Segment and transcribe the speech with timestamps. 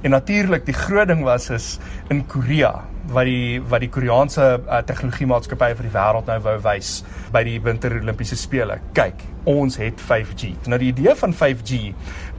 [0.00, 2.72] En natuurlik die groot ding was is in Korea
[3.10, 6.92] wat die wat die Koreaanse uh, tegnologiemaatskappye vir die wêreld nou wou wys
[7.34, 8.78] by die Winter Olimpiese spele.
[8.96, 10.54] Kyk, ons het 5G.
[10.70, 11.90] Nou die idee van 5G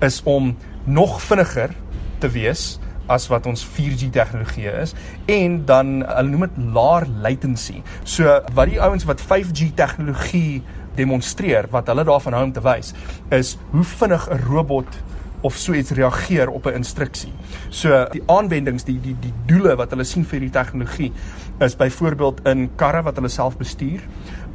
[0.07, 0.55] is om
[0.85, 1.75] nog vinniger
[2.23, 2.79] te wees
[3.11, 4.95] as wat ons 4G tegnologie is
[5.29, 7.81] en dan hulle noem dit laer latency.
[8.03, 10.63] So wat die ouens wat 5G tegnologie
[10.97, 12.95] demonstreer wat hulle daarvan hou om te wys
[13.31, 15.01] is hoe vinnig 'n robot
[15.41, 17.31] of so iets reageer op 'n instruksie.
[17.69, 21.11] So die aanwendings, die die die doele wat hulle sien vir die tegnologie
[21.59, 23.99] is byvoorbeeld in karre wat hulle self bestuur,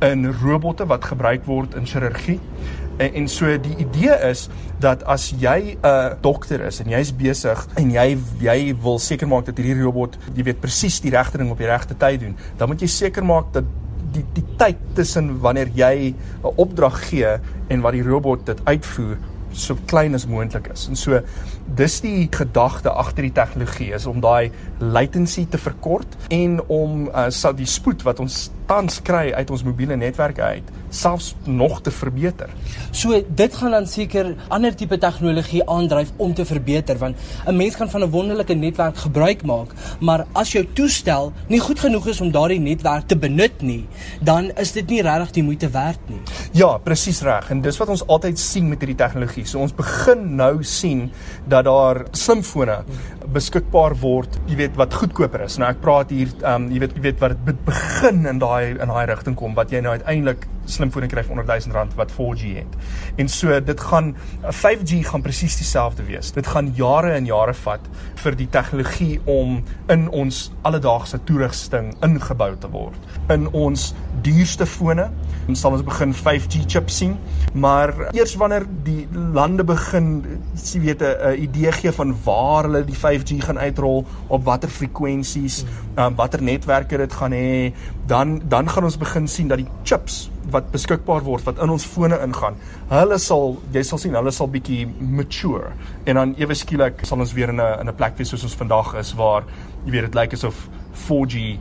[0.00, 2.40] in robotte wat gebruik word in chirurgie.
[2.96, 4.48] En, en so die idee is
[4.80, 9.44] dat as jy 'n dokter is en jy's besig en jy jy wil seker maak
[9.44, 12.68] dat hierdie robot, jy weet presies die regte ding op die regte tyd doen, dan
[12.68, 13.64] moet jy seker maak dat
[14.12, 19.16] die die tyd tussen wanneer jy 'n opdrag gee en wat die robot dit uitvoer
[19.52, 20.86] so klein as moontlik is.
[20.88, 21.20] En so
[21.78, 27.26] dis die gedagte agter die tegnologie is om daai latency te verkort en om uh,
[27.28, 31.92] sal die spoed wat ons tans kry uit ons mobiele netwerke uit selfs nog te
[31.92, 32.50] verbeter.
[32.90, 37.16] So dit gaan dan seker ander tipe tegnologie aandryf om te verbeter want
[37.46, 41.80] 'n mens kan van 'n wonderlike netwerk gebruik maak, maar as jou toestel nie goed
[41.80, 43.86] genoeg is om daardie netwerk te benut nie,
[44.20, 46.20] dan is dit nie regtig die moeite werd nie.
[46.52, 47.50] Ja, presies reg.
[47.50, 49.44] En dis wat ons altyd sien met hierdie tegnologie.
[49.46, 51.10] So ons begin nou sien
[51.48, 52.84] dat daar slimfone
[53.32, 55.58] beskikbaar word, jy weet wat goedkoper is.
[55.60, 58.76] Nou ek praat hier ehm um, jy weet jy weet wat dit begin in daai
[58.76, 62.12] in daai rigting kom wat jy nou uiteindelik slimfone kry vir onder 1000 rand wat
[62.12, 62.76] 4G het.
[63.22, 66.32] En so dit gaan 5G gaan presies dieselfde wees.
[66.34, 67.86] Dit gaan jare en jare vat
[68.22, 69.60] vir die tegnologie om
[69.92, 72.98] in ons alledaagse toerusting ingebou te word.
[73.32, 73.92] In ons
[74.26, 75.10] duurste fone
[75.54, 77.12] sal ons begin 5G chips sien,
[77.54, 82.98] maar eers wanneer die lande begin, jy weet 'n idee gee van waar hulle die
[83.16, 85.64] 5G gaan uitrol, op watter frekwensies,
[85.96, 87.72] um, watter netwerke dit gaan hê,
[88.06, 91.84] dan dan gaan ons begin sien dat die chips wat beskikbaar word wat in ons
[91.84, 92.56] fone ingaan.
[92.90, 95.72] Hulle sal jy sal sien hulle sal bietjie mature
[96.06, 98.54] en dan ewe skielik sal ons weer in 'n in 'n plek wees soos ons
[98.54, 99.42] vandag is waar
[99.84, 101.58] jy weet dit lyk asof 4G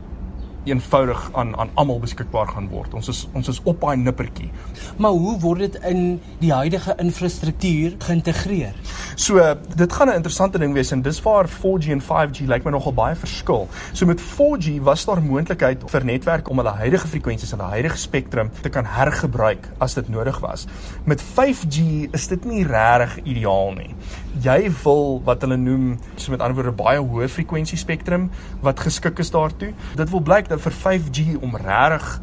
[0.65, 2.93] eenvoudig aan aan almal beskikbaar gaan word.
[2.93, 4.49] Ons is ons is op daai nippertjie.
[4.97, 8.73] Maar hoe word dit in die huidige infrastruktuur geïntegreer?
[9.15, 12.71] So dit gaan 'n interessante ding wees en dis waar 4G en 5G lyk my
[12.71, 13.67] nogal baie verskil.
[13.93, 17.97] So met 4G was daar moontlikheid vir netwerk om hulle huidige frekwensies en hulle huidige
[17.97, 20.67] spektrum te kan hergebruik as dit nodig was.
[21.03, 23.95] Met 5G is dit nie regtig ideaal nie.
[24.41, 28.29] Jy wil wat hulle noem so met ander woorde baie hoë frekwensie spektrum
[28.61, 29.73] wat geskik is daartoe.
[29.95, 32.21] Dit wil blyk dat vir 5G om regtig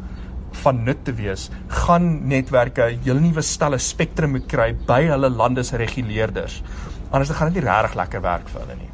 [0.63, 1.49] van nut te wees,
[1.83, 6.61] gaan netwerke hele nuwe stelle spektrum moet kry by hulle lande se reguleerders.
[7.11, 8.91] Anders dan gaan dit nie regtig lekker werk vir hulle nie.